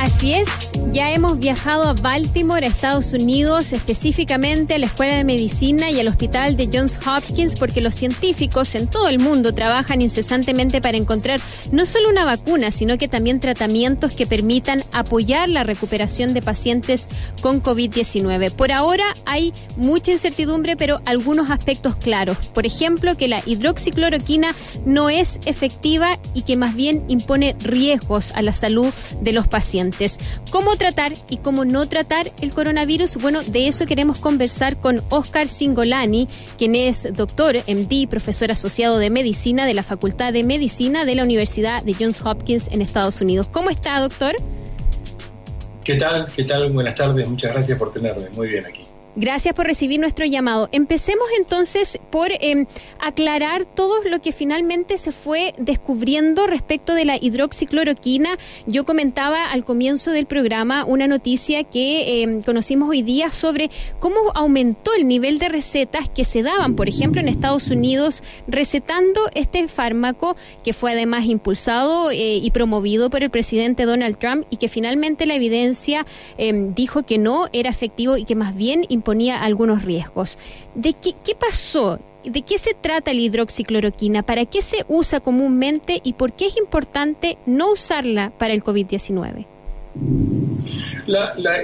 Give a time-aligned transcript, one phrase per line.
[0.00, 0.48] I Así es,
[0.92, 6.00] ya hemos viajado a Baltimore, a Estados Unidos, específicamente a la Escuela de Medicina y
[6.00, 10.96] al Hospital de Johns Hopkins, porque los científicos en todo el mundo trabajan incesantemente para
[10.96, 16.42] encontrar no solo una vacuna, sino que también tratamientos que permitan apoyar la recuperación de
[16.42, 17.06] pacientes
[17.40, 18.50] con COVID-19.
[18.50, 22.38] Por ahora hay mucha incertidumbre, pero algunos aspectos claros.
[22.54, 24.52] Por ejemplo, que la hidroxicloroquina
[24.84, 30.07] no es efectiva y que más bien impone riesgos a la salud de los pacientes.
[30.50, 33.16] ¿Cómo tratar y cómo no tratar el coronavirus?
[33.16, 39.10] Bueno, de eso queremos conversar con Oscar Singolani, quien es doctor MD, profesor asociado de
[39.10, 43.48] medicina de la Facultad de Medicina de la Universidad de Johns Hopkins en Estados Unidos.
[43.52, 44.34] ¿Cómo está, doctor?
[45.84, 46.26] ¿Qué tal?
[46.34, 46.70] ¿Qué tal?
[46.70, 47.28] Buenas tardes.
[47.28, 48.28] Muchas gracias por tenerme.
[48.30, 48.87] Muy bien aquí.
[49.20, 50.68] Gracias por recibir nuestro llamado.
[50.70, 52.66] Empecemos entonces por em,
[53.00, 58.38] aclarar todo lo que finalmente se fue descubriendo respecto de la hidroxicloroquina.
[58.66, 64.18] Yo comentaba al comienzo del programa una noticia que em, conocimos hoy día sobre cómo
[64.36, 69.66] aumentó el nivel de recetas que se daban, por ejemplo, en Estados Unidos, recetando este
[69.66, 74.68] fármaco que fue además impulsado eh, y promovido por el presidente Donald Trump y que
[74.68, 79.84] finalmente la evidencia em, dijo que no era efectivo y que más bien ponía algunos
[79.86, 80.36] riesgos.
[80.74, 81.98] ¿De qué, qué pasó?
[82.24, 84.22] ¿De qué se trata la hidroxicloroquina?
[84.22, 89.46] ¿Para qué se usa comúnmente y por qué es importante no usarla para el COVID-19?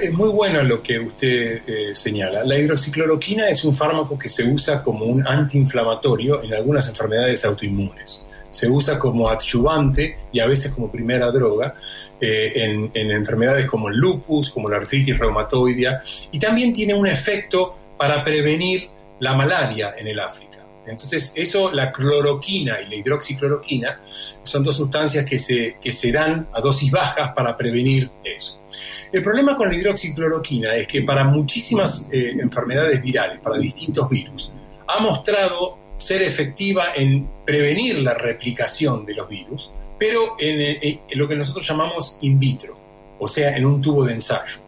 [0.01, 2.43] Es muy bueno lo que usted eh, señala.
[2.43, 8.25] La hidroxicloroquina es un fármaco que se usa como un antiinflamatorio en algunas enfermedades autoinmunes.
[8.49, 11.73] Se usa como adyuvante y a veces como primera droga
[12.21, 16.01] eh, en, en, enfermedades como el lupus, como la artritis reumatoidea,
[16.31, 20.55] y también tiene un efecto para prevenir la malaria en el África.
[20.87, 26.91] Entonces, eso, la cloroquina y la hidroxicloroquina, son dos sustancias que se dan a dosis
[26.91, 28.61] bajas para prevenir eso.
[29.11, 34.51] El problema con la hidroxicloroquina es que para muchísimas eh, enfermedades virales, para distintos virus,
[34.87, 41.35] ha mostrado ser efectiva en prevenir la replicación de los virus, pero en, lo que
[41.35, 42.73] nosotros llamamos in vitro,
[43.19, 44.59] o sea, en un tubo de ensayo.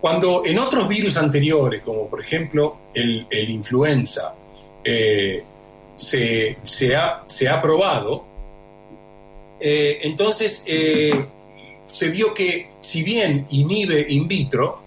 [0.00, 4.34] Cuando en otros virus anteriores, como por ejemplo el, influenza
[4.84, 5.42] eh,
[5.96, 8.24] se, ha, probado,
[9.58, 11.12] eh, entonces eh,
[11.86, 14.82] se vio que si bien inhibe in vitro,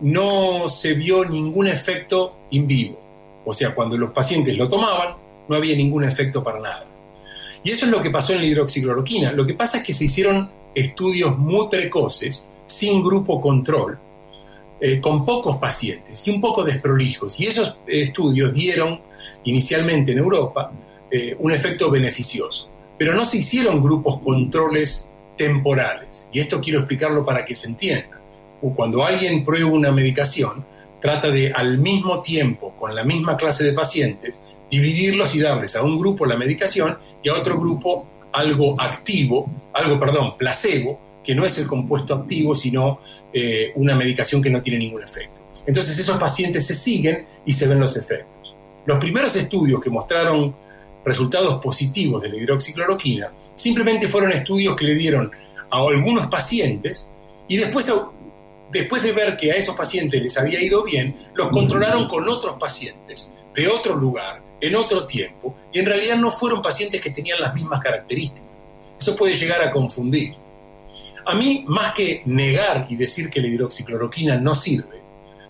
[0.00, 3.00] no se vio ningún efecto in vivo.
[3.44, 5.16] O sea, cuando los pacientes lo tomaban,
[5.48, 6.86] no había ningún efecto para nada.
[7.62, 9.32] Y eso es lo que pasó en la hidroxicloroquina.
[9.32, 13.98] Lo que pasa es que se hicieron estudios muy precoces, sin grupo control,
[14.78, 17.40] eh, con pocos pacientes y un poco desprolijos.
[17.40, 19.00] Y esos estudios dieron
[19.44, 20.70] inicialmente en Europa
[21.10, 22.68] eh, un efecto beneficioso.
[22.98, 26.28] Pero no se hicieron grupos controles temporales.
[26.32, 28.20] Y esto quiero explicarlo para que se entienda.
[28.74, 30.64] Cuando alguien prueba una medicación,
[31.00, 35.82] trata de al mismo tiempo, con la misma clase de pacientes, dividirlos y darles a
[35.82, 41.44] un grupo la medicación y a otro grupo algo activo, algo, perdón, placebo, que no
[41.44, 42.98] es el compuesto activo, sino
[43.32, 45.40] eh, una medicación que no tiene ningún efecto.
[45.66, 48.54] Entonces esos pacientes se siguen y se ven los efectos.
[48.84, 50.54] Los primeros estudios que mostraron
[51.06, 55.30] resultados positivos de la hidroxicloroquina simplemente fueron estudios que le dieron
[55.70, 57.08] a algunos pacientes
[57.46, 57.90] y después,
[58.72, 62.56] después de ver que a esos pacientes les había ido bien, los controlaron con otros
[62.58, 67.40] pacientes de otro lugar, en otro tiempo, y en realidad no fueron pacientes que tenían
[67.40, 68.50] las mismas características.
[68.98, 70.34] Eso puede llegar a confundir.
[71.24, 75.00] A mí, más que negar y decir que la hidroxicloroquina no sirve,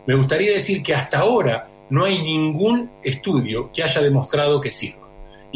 [0.06, 5.05] me gustaría decir que hasta ahora no hay ningún estudio que haya demostrado que sirva.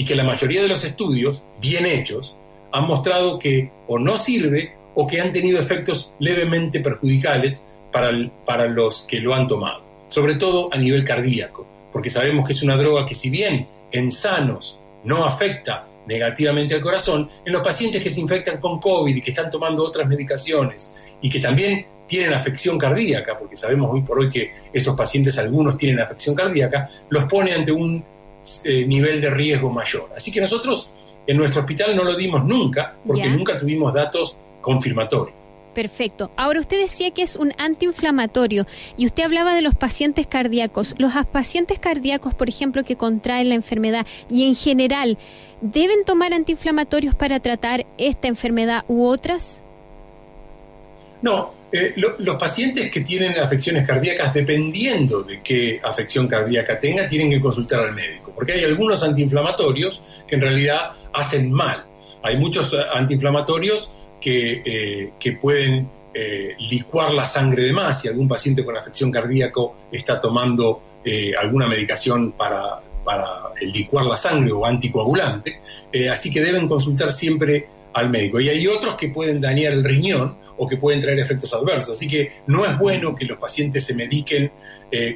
[0.01, 2.35] Y que la mayoría de los estudios, bien hechos,
[2.73, 7.63] han mostrado que o no sirve o que han tenido efectos levemente perjudiciales
[7.93, 8.11] para,
[8.47, 9.83] para los que lo han tomado.
[10.07, 14.11] Sobre todo a nivel cardíaco, porque sabemos que es una droga que si bien en
[14.11, 19.21] sanos no afecta negativamente al corazón en los pacientes que se infectan con COVID y
[19.21, 24.19] que están tomando otras medicaciones y que también tienen afección cardíaca, porque sabemos hoy por
[24.19, 28.03] hoy que esos pacientes algunos tienen afección cardíaca, los pone ante un
[28.65, 30.11] eh, nivel de riesgo mayor.
[30.15, 30.91] Así que nosotros
[31.27, 35.41] en nuestro hospital no lo dimos nunca, porque nunca tuvimos datos confirmatorios.
[35.75, 36.33] Perfecto.
[36.37, 38.67] Ahora usted decía que es un antiinflamatorio
[38.97, 40.95] y usted hablaba de los pacientes cardíacos.
[40.99, 45.17] Los pacientes cardíacos, por ejemplo, que contraen la enfermedad y en general,
[45.61, 49.63] ¿deben tomar antiinflamatorios para tratar esta enfermedad u otras?
[51.23, 57.31] No, eh, los pacientes que tienen afecciones cardíacas, dependiendo de qué afección cardíaca tenga, tienen
[57.31, 61.87] que consultar al médico, porque hay algunos antiinflamatorios que en realidad hacen mal.
[62.23, 63.91] Hay muchos antiinflamatorios
[64.21, 69.77] que, eh, pueden eh, licuar la sangre de más si algún paciente con afección cardíaco
[69.91, 73.25] está tomando eh, alguna medicación para, para
[73.61, 75.61] licuar la sangre o anticoagulante.
[76.11, 78.41] así que deben consultar siempre al médico.
[78.41, 81.97] Y hay otros que pueden dañar el riñón o que pueden traer efectos adversos.
[81.97, 84.53] Así que no es bueno que los pacientes se mediquen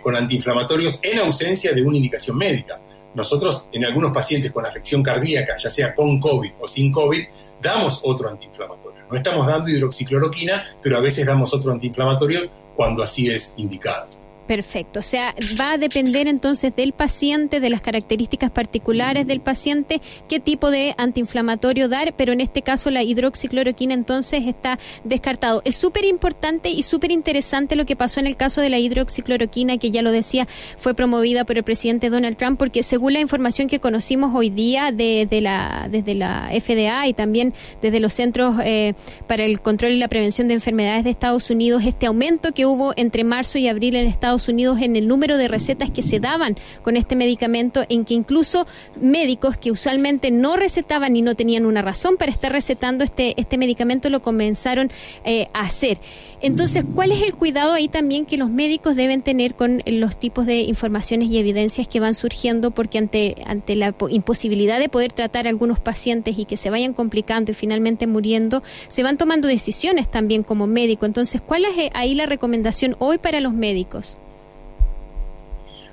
[0.03, 2.81] con antiinflamatorios en ausencia de una indicación médica.
[3.15, 7.25] Nosotros en algunos pacientes con afección cardíaca, ya sea con COVID o sin COVID,
[7.61, 9.05] damos otro antiinflamatorio.
[9.09, 14.09] No estamos dando hidroxicloroquina, pero a veces damos otro antiinflamatorio cuando así es indicado.
[14.47, 20.03] Perfecto, o sea, va a depender entonces del paciente, de las características particulares del paciente,
[20.29, 25.63] qué tipo de antiinflamatorio dar, pero en este caso la hidroxicloroquina entonces está descartado.
[25.65, 29.79] Es súper importante y súper interesante lo que pasó en el caso de la hidroxicloroquina,
[29.79, 30.47] que ya lo decía,
[30.77, 34.93] fue promovida por el presidente Donald Trump, porque según la información que conocimos hoy día
[34.93, 38.93] de, la, desde la FDA y también desde los Centros eh,
[39.27, 42.93] para el Control y la Prevención de Enfermedades de Estados Unidos, este aumento que hubo
[42.97, 46.57] entre marzo y abril en Estados Unidos en el número de recetas que se daban
[46.83, 48.67] con este medicamento, en que incluso
[49.01, 53.59] médicos que usualmente no recetaban y no tenían una razón para estar recetando este, este
[53.59, 54.91] medicamento lo comenzaron
[55.25, 55.99] eh, a hacer.
[56.45, 60.45] Entonces, ¿cuál es el cuidado ahí también que los médicos deben tener con los tipos
[60.45, 62.71] de informaciones y evidencias que van surgiendo?
[62.71, 66.93] Porque ante, ante la imposibilidad de poder tratar a algunos pacientes y que se vayan
[66.93, 71.07] complicando y finalmente muriendo, se van tomando decisiones también como médico.
[71.07, 74.19] Entonces, ¿cuál es eh, ahí la recomendación hoy para los médicos?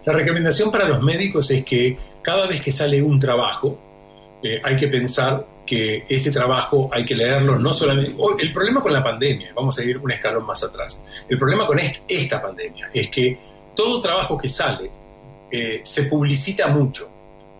[0.03, 3.79] La recomendación para los médicos es que cada vez que sale un trabajo,
[4.43, 8.13] eh, hay que pensar que ese trabajo hay que leerlo no solamente...
[8.39, 11.79] el problema con la pandemia, vamos a ir un escalón más atrás, el problema con
[11.79, 13.39] esta pandemia es que
[13.73, 14.91] todo trabajo que sale
[15.49, 17.09] eh, se publicita mucho,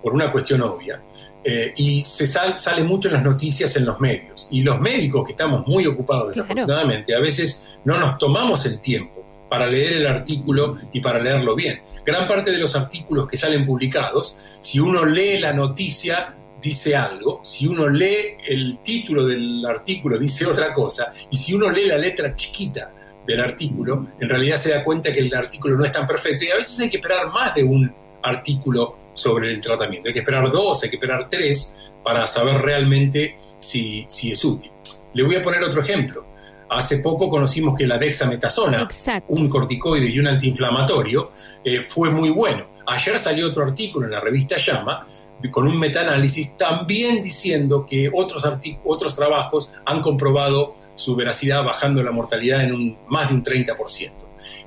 [0.04, 1.02] por una cuestión obvia,
[1.42, 4.50] eh, y se sale mucho en las noticias en los medios.
[4.52, 9.24] Y los médicos que estamos muy ocupados, desafortunadamente, a veces no nos tomamos el tiempo
[9.50, 11.82] para leer el artículo y para leerlo bien.
[12.06, 17.42] Gran parte de los artículos que salen publicados, si uno lee la noticia, dice algo,
[17.44, 21.98] si uno lee el título del artículo, dice otra cosa, y si uno lee la
[21.98, 22.94] letra chiquita
[23.26, 26.44] del artículo, en realidad se da cuenta que el artículo no es tan perfecto.
[26.44, 27.94] Y a veces hay que esperar más de un
[28.24, 30.08] artículo sobre el tratamiento.
[30.08, 34.72] Hay que esperar dos, hay que esperar tres para saber realmente si, si es útil.
[35.14, 36.26] Le voy a poner otro ejemplo.
[36.70, 38.88] Hace poco conocimos que la dexametasona,
[39.28, 41.32] un corticoide y un antiinflamatorio,
[41.64, 42.68] eh, fue muy bueno.
[42.88, 45.06] Ayer salió otro artículo en la revista Llama
[45.50, 48.44] con un metaanálisis también diciendo que otros,
[48.84, 54.12] otros trabajos han comprobado su veracidad bajando la mortalidad en un, más de un 30%.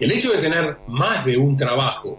[0.00, 2.18] El hecho de tener más de un trabajo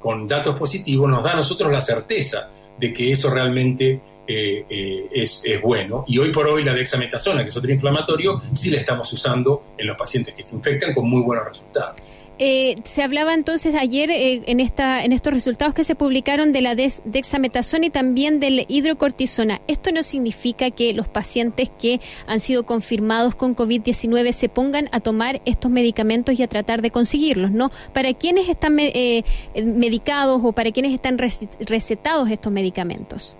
[0.00, 5.08] con datos positivos nos da a nosotros la certeza de que eso realmente eh, eh,
[5.12, 6.04] es, bueno.
[6.06, 9.86] Y hoy por hoy la dexametasona, que es otro inflamatorio, sí la estamos usando en
[9.86, 11.96] los pacientes que se infectan con muy buenos resultados.
[12.38, 16.74] Eh, se hablaba entonces ayer en, esta, en estos resultados que se publicaron de la
[16.74, 19.60] dexametasona y también del hidrocortisona.
[19.68, 25.00] Esto no significa que los pacientes que han sido confirmados con COVID-19 se pongan a
[25.00, 27.70] tomar estos medicamentos y a tratar de conseguirlos, ¿no?
[27.92, 33.36] Para quienes están medicados o para quienes están recetados estos medicamentos.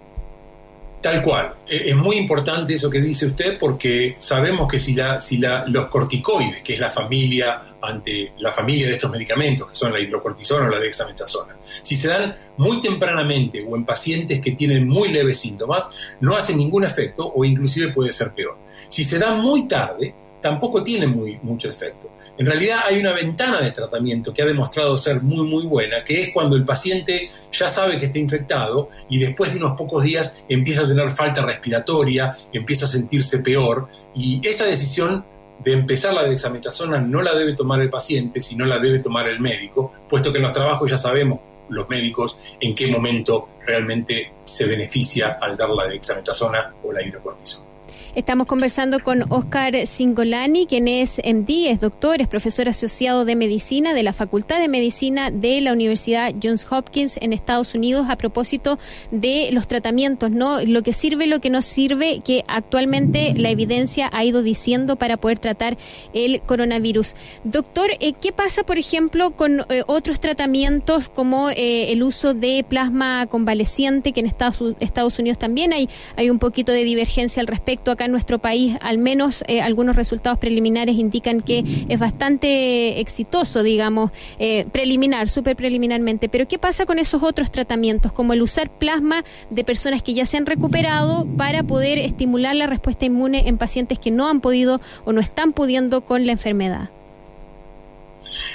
[1.02, 1.54] Tal cual.
[1.66, 5.64] E, es muy importante eso que dice usted porque sabemos que si, la, si la,
[5.66, 9.98] los corticoides, que es la familia ante la familia de estos medicamentos, que son la
[9.98, 15.08] hidrocortisona o la dexametasona, si se dan muy tempranamente o en pacientes que tienen muy
[15.08, 15.88] leves síntomas,
[16.20, 18.58] no hacen ningún efecto o inclusive puede ser peor.
[18.88, 22.10] Si se dan muy tarde, tampoco tiene muy, mucho efecto.
[22.36, 26.22] En realidad hay una ventana de tratamiento que ha demostrado ser muy muy buena, que
[26.22, 30.44] es cuando el paciente ya sabe que está infectado y después de unos pocos días
[30.48, 35.24] empieza a tener falta respiratoria, empieza a sentirse peor y esa decisión
[35.64, 39.38] de empezar la dexametasona no la debe tomar el paciente, sino la debe tomar el
[39.38, 44.66] médico, puesto que en los trabajos ya sabemos los médicos en qué momento realmente se
[44.66, 47.71] beneficia al dar la dexametasona o la hidrocortisona.
[48.14, 53.94] Estamos conversando con Oscar Singolani, quien es MD, es doctor, es profesor asociado de medicina
[53.94, 58.78] de la Facultad de Medicina de la Universidad Johns Hopkins en Estados Unidos a propósito
[59.10, 60.60] de los tratamientos, ¿no?
[60.60, 65.16] Lo que sirve, lo que no sirve, que actualmente la evidencia ha ido diciendo para
[65.16, 65.78] poder tratar
[66.12, 67.14] el coronavirus.
[67.44, 72.62] Doctor, eh, ¿qué pasa, por ejemplo, con eh, otros tratamientos como eh, el uso de
[72.68, 77.96] plasma convaleciente, que en Estados, Unidos también hay, hay un poquito de divergencia al respecto?
[78.04, 84.10] En nuestro país, al menos eh, algunos resultados preliminares indican que es bastante exitoso, digamos,
[84.38, 86.28] eh, preliminar, súper preliminarmente.
[86.28, 90.26] Pero ¿qué pasa con esos otros tratamientos, como el usar plasma de personas que ya
[90.26, 94.80] se han recuperado para poder estimular la respuesta inmune en pacientes que no han podido
[95.04, 96.90] o no están pudiendo con la enfermedad?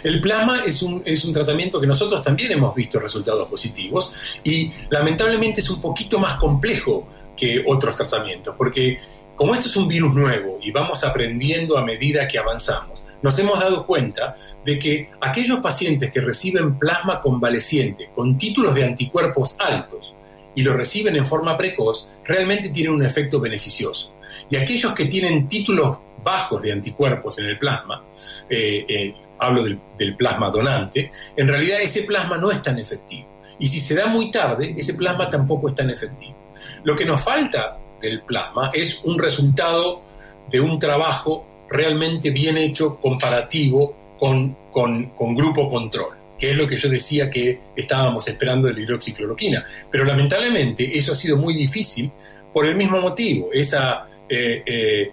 [0.03, 4.71] El plasma es un, es un tratamiento que nosotros también hemos visto resultados positivos y
[4.89, 8.99] lamentablemente es un poquito más complejo que otros tratamientos, porque
[9.37, 13.59] como esto es un virus nuevo y vamos aprendiendo a medida que avanzamos, nos hemos
[13.59, 20.15] dado cuenta de que aquellos pacientes que reciben plasma convaleciente con títulos de anticuerpos altos
[20.55, 24.15] y lo reciben en forma precoz, realmente tienen un efecto beneficioso.
[24.49, 28.03] Y aquellos que tienen títulos bajos de anticuerpos en el plasma,
[28.49, 33.27] eh, eh, hablo del, plasma donante, en realidad ese plasma no es tan efectivo.
[33.59, 36.35] Y si se da muy tarde, ese plasma tampoco es tan efectivo.
[36.83, 40.01] Lo que nos falta del plasma es un resultado
[40.49, 46.77] de un trabajo realmente bien hecho, comparativo con, con, grupo control, que es lo que
[46.77, 49.65] yo decía que estábamos esperando de la hidroxicloroquina.
[49.91, 52.11] Pero lamentablemente eso ha sido muy difícil
[52.53, 55.11] por el mismo motivo, esa eh, eh,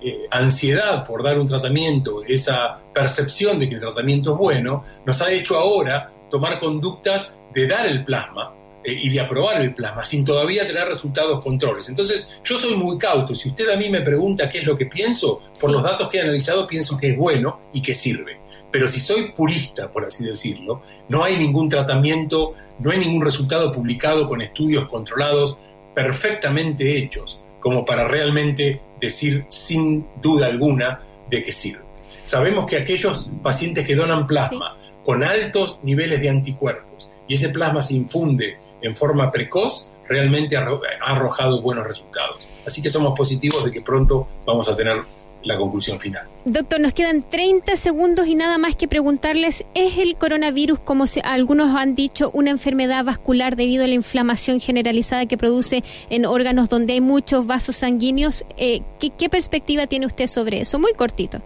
[0.00, 5.20] eh, ansiedad por dar un tratamiento, esa percepción de que el tratamiento es bueno, nos
[5.22, 8.54] ha hecho ahora tomar conductas de dar el plasma
[8.92, 11.88] y de aprobar el plasma sin todavía tener resultados controles.
[11.88, 13.34] Entonces, yo soy muy cauto.
[13.34, 16.18] Si usted a mí me pregunta qué es lo que pienso, por los datos que
[16.18, 18.38] he analizado, pienso que es bueno y que sirve.
[18.70, 23.72] Pero si soy purista, por así decirlo, no hay ningún tratamiento, no hay ningún resultado
[23.72, 25.58] publicado con estudios controlados
[25.94, 31.84] perfectamente hechos como para realmente decir sin duda alguna de que sirve.
[32.24, 37.82] Sabemos que aquellos pacientes que donan plasma con altos niveles de anticuerpos y ese plasma
[37.82, 40.66] se infunde en forma precoz, realmente ha
[41.00, 42.48] arrojado buenos resultados.
[42.66, 44.96] Así que somos positivos de que pronto vamos a tener
[45.42, 46.26] la conclusión final.
[46.44, 51.76] Doctor, nos quedan 30 segundos y nada más que preguntarles, ¿es el coronavirus, como algunos
[51.76, 56.94] han dicho, una enfermedad vascular debido a la inflamación generalizada que produce en órganos donde
[56.94, 58.44] hay muchos vasos sanguíneos?
[58.56, 60.78] Eh, ¿qué, perspectiva tiene usted sobre eso?
[60.78, 61.40] Muy cortito.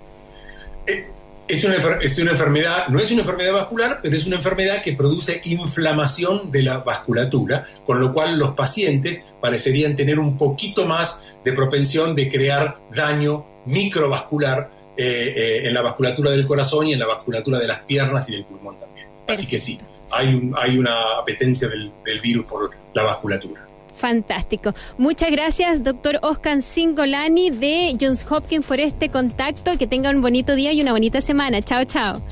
[0.87, 1.07] Eh,
[1.49, 4.93] es una, es una enfermedad, no es una enfermedad vascular, pero es una enfermedad que
[4.93, 11.37] produce inflamación de la vasculatura, con lo cual los pacientes parecerían tener un poquito más
[11.45, 16.99] de propensión de crear daño microvascular eh, eh, en la vasculatura del corazón y en
[16.99, 19.09] la vasculatura de las piernas y del pulmón también.
[19.29, 19.79] Así que sí,
[20.11, 23.67] hay, hay una apetencia del, del virus por la vasculatura.
[23.95, 24.75] Fantástico.
[24.99, 29.77] Muchas gracias, doctor Oscar Singolani de Johns Hopkins, por este contacto.
[29.79, 31.63] Que tenga un bonito día y una bonita semana.
[31.63, 32.23] Chao, chao.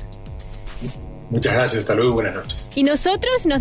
[1.29, 1.79] Muchas gracias.
[1.79, 2.13] Hasta luego.
[2.13, 2.69] Buenas noches.
[2.75, 3.49] Y nosotros nos